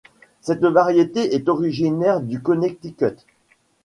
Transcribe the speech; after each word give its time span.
Cette 0.41 0.65
variété 0.65 1.35
est 1.35 1.47
originaire 1.47 2.21
du 2.21 2.41
Connecticut. 2.41 3.17